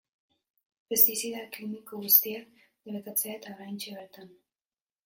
Pestizida 0.93 1.43
kimiko 1.57 2.01
guztiak 2.07 2.65
debekatzea 2.89 3.39
eta 3.39 3.55
oraintxe 3.57 3.97
bertan. 4.01 4.39